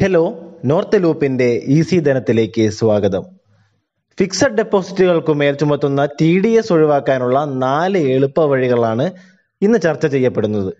Hello 0.00 0.54
north 0.64 1.02
ലൂപ്പിന്റെ 1.02 1.62
easy 1.66 1.98
ധനത്തിലേക്ക് 1.98 2.70
സ്വാഗതം. 2.70 3.24
ഫിക്സഡ് 4.20 4.56
ഡെപ്പോസിറ്റുകൾക്ക് 4.56 5.32
മേൽ 5.32 5.54
ചുമത്തുന്ന 5.54 6.04
ടി 6.20 6.38
ഡി 6.38 6.48
എസ് 6.48 6.72
ഒഴിവാക്കാനുള്ള 6.72 7.44
നാല് 7.44 7.98
എളുപ്പ 7.98 8.40
വഴികളാണ് 8.40 9.10
ഇന്ന് 9.62 9.78
ചർച്ച 9.78 10.06
ചെയ്യപ്പെടുന്നത്. 10.06 10.74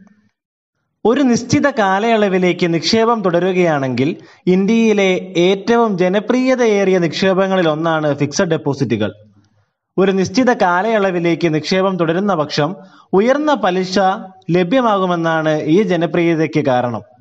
ഒരു 1.04 1.21
നിശ്ചിത 1.21 1.71
കാലയളവിലേക്ക് 1.71 2.74
നിക്ഷേപം 2.74 3.22
തുടരുകയാണെങ്കിൽ 3.22 4.17
ഇന്ത്യയിലെ 4.46 5.35
ഏറ്റവും 5.37 5.98
ജനപ്രിയതയേറിയ 5.98 6.98
നിക്ഷേപങ്ങളിൽ 6.98 7.69
ഒന്നാണ് 7.69 8.14
ഫിക്സഡ് 8.14 8.50
ഡെപ്പോസിറ്റുകൾ 8.50 9.12
ഒരു 9.98 10.10
നിശ്ചിത 10.10 10.53
കാലയളവിലേക്ക് 10.53 11.54
നിക്ഷേപം 11.54 11.96
തുടരുന്ന 11.96 12.35
പക്ഷം 12.35 12.76
ഉയർന്ന 13.12 13.54
പലിശ 13.54 13.98
ലഭ്യമാകുമെന്നാണ് 14.50 15.62
ഈ 15.62 15.82
ജനപ്രിയതയ്ക്ക് 15.82 16.64
കാരണം. 16.64 17.17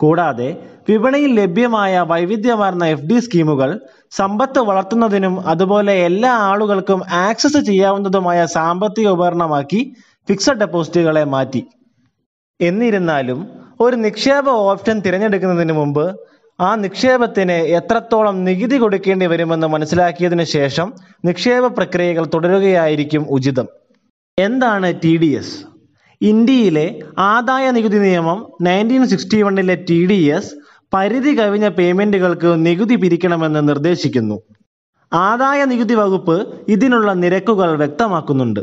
കൂടാതെ 0.00 0.56
വിപണിയിൽ 0.88 1.40
ലഭ്യമായ 1.40 2.00
വൈവിധ്യമാർന്ന 2.00 2.86
എഫ് 2.86 3.06
ഡി 3.06 3.20
സ്കീമുകൾ 3.20 3.80
സമ്പത്ത് 4.10 4.58
വളർത്തുന്നതിനും 4.58 5.40
അതുപോലെ 5.46 5.92
എല്ലാ 6.04 6.32
ആളുകൾക്കും 6.32 7.02
ആക്സസ് 7.12 7.64
ചെയ്യാവുന്നതുമായ 7.64 8.46
സാമ്പത്തിക 8.46 9.08
ഉപകരണമാക്കി 9.08 9.96
ഫിക്സഡ് 10.28 10.56
ഡെപ്പോസിറ്റുകളെ 10.56 11.24
മാറ്റി. 11.24 11.66
എന്നിരുന്നാലും 12.60 13.48
ഒരു 13.80 13.96
നിക്ഷേപ 13.96 14.48
ഓപ്ഷൻ 14.48 15.00
തിരഞ്ഞെടുക്കുന്നതിന് 15.00 15.72
മുമ്പ് 15.72 16.20
ആ 16.60 16.74
നിക്ഷേപത്തിന് 16.74 17.52
എത്രത്തോളം 17.52 18.44
നികുതി 18.44 18.76
കൊടുക്കേണ്ടി 18.78 19.26
വരുമെന്ന് 19.26 19.66
മനസ്സിലാക്കിയതിനു 19.66 20.42
ശേഷം 20.42 20.92
നിക്ഷേപ 21.24 21.66
പ്രക്രിയകൾ 21.66 22.26
തുടരുകയായിരിക്കും 22.34 23.26
ഉചിതം. 23.30 23.66
എന്താണ് 24.38 25.00
ടി 25.04 25.16
ഇന്ത്യയിലെ 26.22 27.00
ആദായ 27.18 27.70
നികുതി 27.70 27.98
നിയമം 27.98 28.52
നയന്റീൻ 28.62 29.06
സിക്സ്റ്റി 29.06 29.42
വണ്ണിലെ 29.42 29.84
ടി 29.90 30.06
ഡി 30.06 30.14
എസ് 30.14 30.54
പരിധി 30.94 31.38
കവിഞ്ഞ 31.38 31.68
പേയ്മെന്റുകൾക്ക് 31.68 32.66
നികുതി 32.66 32.96
പിരിക്കണമെന്ന് 32.96 33.68
നിർദ്ദേശിക്കുന്നു. 33.68 34.42
ആദായ 35.12 35.64
നികുതി 35.64 35.94
വകുപ്പ് 35.94 36.64
ഇതിനുള്ള 36.68 37.12
നിരക്കുകൾ 37.12 37.76
വ്യക്തമാക്കുന്നുണ്ട്. 37.76 38.60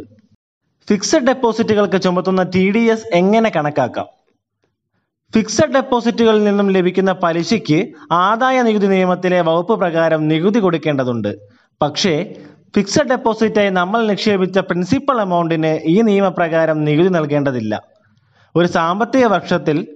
ഫിക്സഡ് 0.90 1.28
ഡെപ്പോസിറ്റുകൾക്ക് 1.28 2.02
ചുമത്തുന്ന 2.02 2.44
ടി 2.44 2.72
ഡി 2.72 2.80
എസ് 2.80 3.08
എങ്ങനെ 3.14 3.52
കണക്കാക്കാം? 3.56 4.06
ഫിക്സഡ് 5.36 5.74
ഡെപ്പോസിറ്റുകളിൽ 5.74 6.44
നിന്നും 6.44 6.70
ലഭിക്കുന്ന 6.70 7.12
പലിശയ്ക്ക് 7.12 7.94
ആദായ 8.12 8.62
നികുതി 8.62 8.88
നിയമത്തിലെ 8.88 9.42
വകുപ്പ് 9.42 9.80
പ്രകാരം 9.80 10.28
നികുതി 10.28 10.60
കൊടുക്കേണ്ടതുണ്ട്. 10.60 11.38
പക്ഷേ 11.82 12.36
ഫിക്സഡ് 12.76 13.10
ഡെപ്പോസിറ്റായി 13.10 13.70
നമ്മൾ 13.70 14.08
നിക്ഷേപിച്ച 14.08 14.60
പ്രിൻസിപ്പൽ 14.60 15.22
എമൗണ്ടിന് 15.22 15.80
ഈ 15.86 16.02
നിയമപ്രകാരം 16.02 16.84
നികുതി 16.84 17.08
നൽകേണ്ടതില്ല. 17.08 17.82
ഒരു 18.56 18.68
സാമ്പത്തിക 18.68 19.26
വർഷത്തിൽ 19.26 19.88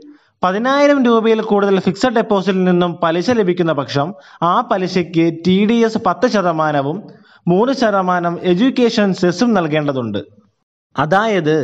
പതിനായിരം 0.44 1.05
രൂപയിൽ 1.05 1.42
കൂടുതൽ 1.42 1.80
ഫിക്സഡ് 1.80 2.16
ഡെപ്പോസിറ്റിൽ 2.16 2.64
നിന്നും 2.64 2.98
പലിശ 3.03 3.30
ലഭിക്കുന്ന 3.31 3.73
പക്ഷം 3.73 4.14
ആ 4.44 4.61
പലിശയ്ക്ക് 4.61 5.38
ടി 5.48 5.66
ഡി 5.66 5.73
എസ് 5.73 5.98
പത്ത് 5.98 6.28
ശതമാനവും 6.28 7.03
മൂന്ന് 7.48 7.73
ശതമാനം 7.73 8.39
എഡ്യൂക്കേഷൻ 8.44 9.14
സെസ്സും 9.14 9.53
നൽകേണ്ടതുണ്ട്. 9.53 10.17
അതായത് 11.00 11.58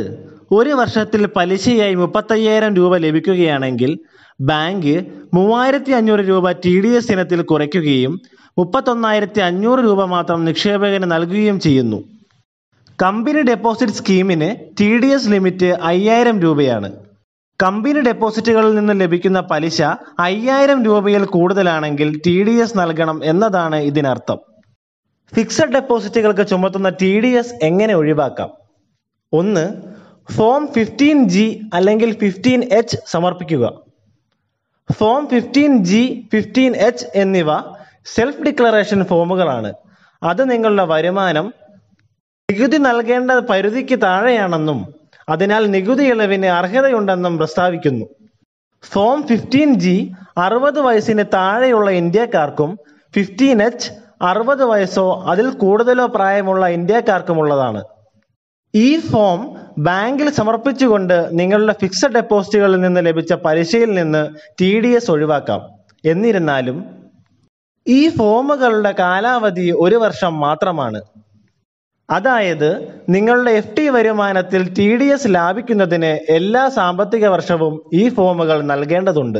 ഒരു 0.52 0.70
വർഷത്തിൽ 0.70 1.26
പലിശയായി 1.26 1.94
മുപ്പത്തയ്യായിരം 1.94 2.74
രൂപ 2.74 2.96
ലഭിക്കുകയാണെങ്കിൽ 2.96 3.98
ബാങ്ക് 4.40 5.06
മൂവായിരത്തി 5.34 5.92
അഞ്ഞൂറ് 5.92 6.20
രൂപ 6.20 6.50
ടി 6.50 6.80
ഡി 6.80 6.88
എസ് 6.88 7.12
ഇനത്തിൽ 7.12 7.42
കുറയ്ക്കുകയും 7.42 8.20
മുപ്പത്തൊന്നായിരത്തി 8.58 9.40
അഞ്ഞൂറ് 9.40 9.80
രൂപ 9.80 10.04
മാത്രം 10.04 10.44
നിക്ഷേപകന് 10.44 11.12
നൽകുകയും 11.12 11.60
ചെയ്യുന്നു. 11.60 12.04
കമ്പനി 13.02 13.40
ഡെപ്പോസിറ്റ് 13.40 13.92
സ്കീമിന് 13.92 14.56
ടി 14.80 14.98
ഡി 14.98 15.06
എസ് 15.06 15.28
ലിമിറ്റ് 15.28 15.66
അയ്യായിരം 15.66 16.40
രൂപയാണ്. 16.40 16.92
കമ്പനി 17.62 18.00
ഡെപ്പോസിറ്റുകളിൽ 18.00 18.74
നിന്ന് 18.74 19.00
ലഭിക്കുന്ന 19.00 19.40
പലിശ 19.40 19.82
അയ്യായിരം 20.18 20.84
രൂപയിൽ 20.84 21.24
കൂടുതലാണെങ്കിൽ 21.24 22.20
ടി 22.26 22.42
ഡി 22.42 22.50
എസ് 22.50 22.78
നൽകണം 22.78 23.20
എന്നതാണ് 23.24 23.76
ഇതിനർത്ഥം. 23.76 24.38
ഫിക്സഡ് 25.34 25.72
ഡെപ്പോസിറ്റുകൾക്ക് 25.72 26.46
ചുമത്തുന്ന 26.46 26.88
ടി 26.88 27.20
ഡി 27.20 27.26
എസ് 27.26 27.54
എങ്ങനെ 27.62 27.94
ഒഴിവാക്കാം? 27.94 28.50
ഒന്ന് 29.32 29.72
ഫോം 30.32 30.66
ഫിഫ്റ്റീൻ 30.66 31.28
ജി 31.28 31.60
അല്ലെങ്കിൽ 31.74 32.18
ഫിഫ്റ്റീൻ 32.18 32.64
എച്ച് 32.72 32.96
സമർപ്പിക്കുക. 33.06 33.83
Form 34.88 35.28
fifteen 35.28 35.84
G 35.84 36.28
fifteen 36.32 36.76
H 36.76 37.06
എന്നിവ 37.14 37.50
സെൽഫ് 38.14 38.42
ഡിക്ലറേഷൻ 38.42 39.04
ഫോമുകളാണ് 39.04 39.70
അത് 40.22 40.50
നിങ്ങളുടെ 40.50 40.84
വരുമാനം 40.84 41.46
നികുതി 42.50 42.76
നൽകേണ്ട 42.76 43.30
പരിധിക്ക് 43.50 43.96
താഴെയാണെന്നും 44.02 44.80
അതിനാൽ 45.28 45.64
നികുതി 45.70 46.04
ഇളവിന് 46.04 46.46
അർഹതയുണ്ടെന്നും 46.46 47.38
പ്രസ്താവിക്കുന്നു. 47.38 48.06
ഫോം 48.84 49.18
ഫിഫ്റ്റീൻ 49.28 49.74
ജി 49.74 49.96
അറുപത് 50.38 50.80
വയസ്സിന് 50.80 51.24
താഴെയുള്ള 51.34 51.90
ഇന്ത്യക്കാർക്കും 51.90 52.70
ഫിഫ്റ്റീൻ 53.14 53.62
എച്ച് 53.62 53.90
അറുപത് 54.22 54.64
വയസ്സോ 54.64 55.06
അതിൽ 55.26 55.50
കൂടുതലോ 55.50 56.06
പ്രായമുള്ള 56.06 56.66
ഇന്ത്യക്കാർക്കുമുള്ളതാണ്. 56.68 57.82
ഈ 58.74 58.88
ഫോം 59.00 59.40
ബാങ്കിൽ 59.78 60.30
സമർപ്പിച്ചുകൊണ്ട് 60.30 61.28
നിങ്ങളുടെ 61.32 61.72
ഫിക്സഡ് 61.72 62.14
ഡെപ്പോസിറ്റുകളിൽ 62.14 62.80
നിന്ന് 62.80 63.06
ലഭിച്ച 63.06 63.32
പലിശയിൽ 63.32 63.94
നിന്ന് 63.94 64.28
ടി 64.60 64.80
ഡി 64.80 64.88
എസ് 64.88 65.10
ഒഴിവാക്കാം. 65.10 65.60
എന്നിരുന്നാലും 66.04 66.84
ഈ 67.88 68.08
ഫോമുകളുടെ 68.08 68.94
കാലാവധി 68.98 69.72
ഒരു 69.76 69.96
വർഷം 69.96 70.40
മാത്രമാണ്. 70.40 71.02
അതായത് 72.10 72.88
നിങ്ങളുടെ 73.08 73.50
എഫ് 73.50 73.76
ടി 73.76 73.88
വരുമാനത്തിൽ 73.88 74.74
ടി 74.74 74.96
ഡി 74.96 75.04
എസ് 75.04 75.26
ലാഭിക്കുന്നതിന് 75.28 76.32
എല്ലാ 76.32 76.68
സാമ്പത്തിക 76.68 77.26
വർഷവും 77.26 77.82
ഈ 77.92 78.08
ഫോമുകൾ 78.08 78.62
നൽകേണ്ടതുണ്ട്. 78.62 79.38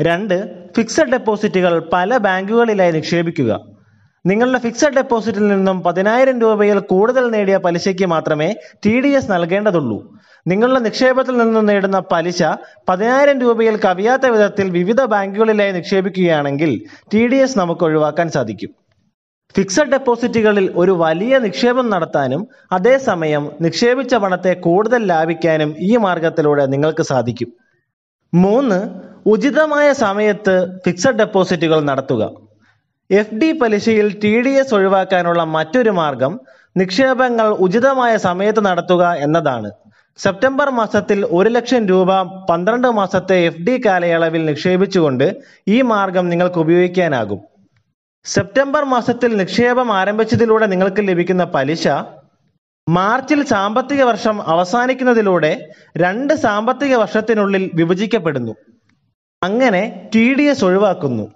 രണ്ട് 0.00 0.68
ഫിക്സഡ് 0.76 1.12
ഡെപ്പോസിറ്റുകൾ 1.12 1.90
പല 1.92 2.16
ബാങ്കുകളിലായി 2.16 2.92
നിക്ഷേപിക്കുക. 2.92 3.79
നിങ്ങളുടെ 4.26 4.58
ഫിക്സഡ് 4.58 4.96
ഡെപ്പോസിറ്റിൽ 4.96 5.46
നിന്നും 5.46 5.80
പതിനായിരം 5.80 6.40
രൂപയിൽ 6.40 6.78
കൂടുതൽ 6.78 7.30
നേടിയ 7.30 7.56
പലിശയ്ക്ക് 7.56 8.06
മാത്രമേ 8.06 8.54
ടി 8.86 9.00
ഡി 9.00 9.08
എസ് 9.08 9.30
നൽകേണ്ടതുള്ളൂ. 9.30 10.18
നിങ്ങളുടെ 10.46 10.80
നിക്ഷേപത്തിൽ 10.80 11.36
നിന്നും 11.36 11.66
നേടുന്ന 11.66 11.98
പലിശ 12.12 12.42
പതിനായിരം 12.88 13.40
രൂപയിൽ 13.40 13.76
കവിയാത്ത 13.76 14.26
വിധത്തിൽ 14.26 14.70
വിവിധ 14.70 15.02
ബാങ്കുകളിലായി 15.04 15.72
നിക്ഷേപിക്കുകയാണെങ്കിൽ 15.72 16.84
ടി 17.14 17.26
ഡി 17.26 17.36
എസ് 17.36 17.58
നമുക്ക് 17.58 17.84
ഒഴിവാക്കാൻ 17.84 18.30
സാധിക്കും. 18.30 18.70
ഫിക്സഡ് 19.56 19.90
ഡെപ്പോസിറ്റുകളിൽ 19.90 20.72
ഒരു 20.76 20.90
വലിയ 20.90 21.38
നിക്ഷേപം 21.38 21.90
നടത്താനും 21.90 22.48
അതേസമയം 22.72 23.50
നിക്ഷേപിച്ച 23.60 24.14
പണത്തെ 24.14 24.54
കൂടുതൽ 24.54 25.06
ലാഭിക്കാനും 25.06 25.74
ഈ 25.78 25.96
മാർഗത്തിലൂടെ 25.96 26.66
നിങ്ങൾക്ക് 26.66 27.02
സാധിക്കും. 27.02 27.52
മൂന്ന് 28.34 28.78
ഉചിതമായ 29.26 29.92
സമയത്ത് 29.92 30.78
ഫിക്സഡ് 30.86 31.18
ഡെപ്പോസിറ്റുകൾ 31.18 31.80
നടത്തുക. 31.80 32.49
എഫ് 33.10 33.34
ഡി 33.34 33.52
പലിശയിൽ 33.52 34.20
ടി 34.22 34.40
ഡി 34.40 34.50
എസ് 34.50 34.74
ഒഴിവാക്കാനുള്ള 34.74 35.44
മറ്റൊരു 35.44 35.90
മാർഗം 35.90 36.40
നിക്ഷേപങ്ങൾ 36.76 37.48
ഉചിതമായ 37.66 38.16
സമയത്ത് 38.16 38.66
നടത്തുക 38.66 39.04
എന്നതാണ്. 39.26 39.70
സെപ്റ്റംബർ 40.18 40.70
മാസത്തിൽ 40.70 41.24
ഒരു 41.24 41.50
ലക്ഷം 41.50 41.86
രൂപ 41.86 42.22
പന്ത്രണ്ട് 42.22 42.88
മാസത്തെ 42.88 43.36
എഫ് 43.44 43.60
ഡി 43.60 43.82
കാലയളവിൽ 43.86 44.44
നിക്ഷേപിച്ചുകൊണ്ട് 44.46 45.26
ഈ 45.68 45.82
മാർഗം 45.82 46.28
നിങ്ങൾക്ക് 46.28 46.58
ഉപയോഗിക്കാനാകും. 46.58 47.40
സെപ്റ്റംബർ 48.24 48.84
മാസത്തിൽ 48.84 49.36
നിക്ഷേപം 49.36 49.92
ആരംഭിച്ചതിലൂടെ 49.92 50.66
നിങ്ങൾക്ക് 50.66 51.08
ലഭിക്കുന്ന 51.08 51.44
പലിശ 51.44 51.88
മാർച്ചിൽ 52.88 53.44
സാമ്പത്തിക 53.44 54.02
വർഷം 54.02 54.36
അവസാനിക്കുന്നതിലൂടെ 54.42 55.52
രണ്ട് 55.96 56.34
സാമ്പത്തിക 56.34 56.94
വർഷത്തിനുള്ളിൽ 56.96 57.70
വിഭജിക്കപ്പെടുന്നു. 57.74 58.54
അങ്ങനെ 59.42 60.10
ടി 60.14 60.34
ഡി 60.34 60.42
എസ് 60.42 60.64
ഒഴിവാക്കുന്നു. 60.64 61.26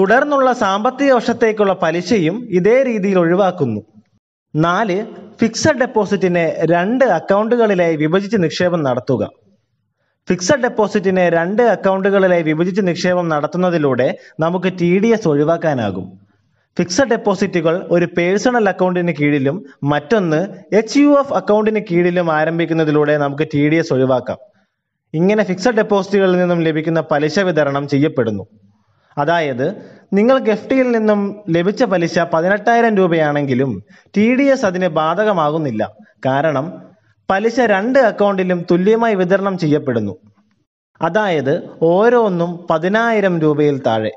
തുടർന്നുള്ള 0.00 0.52
സാമ്പത്തിക 0.52 1.12
വർഷത്തേക്കുള്ള 1.12 1.72
പലിശയും 1.72 2.46
ഇതേ 2.50 2.82
രീതിയിൽ 2.82 3.18
ഒഴിവാക്കുന്നു. 3.18 3.80
നാല് 4.54 5.06
ഫിക്സഡ് 5.40 5.80
ഡെപ്പോസിറ്റിനെ 5.80 6.56
രണ്ട് 6.64 7.04
അക്കൗണ്ടുകളിലായി 7.04 7.96
വിഭജിച്ച് 7.96 8.36
നിക്ഷേപം 8.36 8.82
നടത്തുക. 8.82 9.28
ഫിക്സഡ് 10.28 10.62
ഡെപ്പോസിറ്റിനെ 10.62 11.28
രണ്ട് 11.28 11.62
അക്കൗണ്ടുകളിലായി 11.62 12.42
വിഭജിച്ച് 12.42 12.82
നിക്ഷേപം 12.88 13.28
നടത്തുന്നതിലൂടെ 13.28 14.18
നമുക്ക് 14.40 14.72
ടി 14.80 14.98
ഡി 14.98 15.06
എസ് 15.06 15.28
ഒഴിവാക്കാനാകും. 15.28 16.20
ഫിക്സഡ് 16.78 17.10
ഡെപ്പോസിറ്റുകൾ 17.10 17.86
ഒരു 17.90 18.08
പേഴ്സണൽ 18.16 18.68
അക്കൗണ്ടിന് 18.68 19.12
കീഴിലും 19.20 19.64
മറ്റൊന്ന് 19.84 20.48
എച്ച് 20.72 20.98
യു 20.98 21.08
എഫ് 21.08 21.34
അക്കൗണ്ടിന് 21.34 21.80
കീഴിലും 21.90 22.32
ആരംഭിക്കുന്നതിലൂടെ 22.32 23.16
നമുക്ക് 23.16 23.48
ടി 23.54 23.68
ഡി 23.68 23.76
എസ് 23.76 23.92
ഒഴിവാക്കാം. 23.92 24.38
ഇങ്ങനെ 25.14 25.44
ഫിക്സഡ് 25.44 25.76
ഡെപ്പോസിറ്റുകളിൽ 25.76 26.36
നിന്നും 26.36 26.60
ലഭിക്കുന്ന 26.60 27.00
പലിശ 27.00 27.38
വിതരണം 27.40 27.88
ചെയ്യപ്പെടുന്നു. 27.88 28.46
അതായത് 29.18 29.90
നിങ്ങൾ 30.12 30.48
എഫ് 30.48 30.70
ടിയിൽ 30.70 30.90
നിന്നും 30.90 31.44
ലഭിച്ച 31.48 31.84
പലിശ 31.84 32.18
പതിനെട്ടായിരം 32.18 32.96
രൂപയാണെങ്കിലും 32.96 33.82
ടി 34.16 34.34
ഡി 34.34 34.42
എസ് 34.42 34.66
അതിന് 34.66 34.88
ബാധകമാകുന്നില്ല. 34.88 35.90
കാരണം 36.26 36.82
പലിശ 37.30 37.60
രണ്ട് 37.60 37.98
അക്കൗണ്ടിലും 37.98 38.66
തുല്യമായി 38.70 39.14
വിതരണം 39.14 39.58
ചെയ്യപ്പെടുന്നു. 39.58 40.16
അതായത് 41.02 41.68
ഓരോന്നും 41.82 42.66
പതിനായിരം 42.70 43.40
രൂപയിൽ 43.40 43.82
താഴെ. 43.86 44.10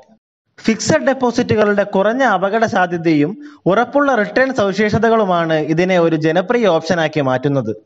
ഫിക്സഡ് 0.60 1.06
ഡെപ്പോസിറ്റുകളുടെ 1.06 1.82
കുറഞ്ഞ 1.82 2.22
അപകട 2.22 2.64
സാധ്യതയും 2.64 3.38
ഉറപ്പുള്ള 3.66 4.14
റിട്ടേൺ 4.14 4.54
സവിശേഷതകളുമാണ് 4.54 5.54
ഇതിനെ 5.54 5.98
ഒരു 5.98 6.16
ജനപ്രിയ 6.16 6.66
ഓപ്ഷനാക്കി 6.66 7.20
മാറ്റുന്നത്. 7.20 7.76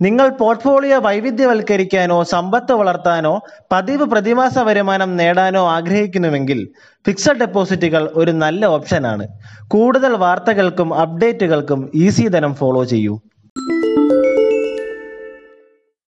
നിങ്ങൾ 0.00 0.28
പോർട്ട്ഫോളിയോ 0.28 0.98
വൈവിധ്യവൽക്കരിക്കാനോ 1.00 2.22
സമ്പത്ത് 2.22 2.72
വളർത്താനോ 2.72 3.32
പതിവ് 3.72 4.04
പ്രതിമാസ 4.04 4.58
വരുമാനം 4.58 5.10
നേടാനോ 5.16 5.62
ആഗ്രഹിക്കുന്നുവെങ്കിൽ 5.68 6.60
ഫിക്സഡ് 7.04 7.40
ഡെപ്പോസിറ്റുകൾ 7.40 8.02
ഒരു 8.14 8.30
നല്ല 8.30 8.66
ഓപ്ഷനാണ് 8.66 9.26
കൂടുതൽ 9.68 10.12
വാർത്തകൾക്കും 10.14 10.90
അപ്ഡേറ്റുകൾക്കും 10.94 11.90
ഈസി 11.94 12.26
ധനം 12.28 12.54
ഫോളോ 12.54 12.84
ചെയ്യൂ. 12.84 13.14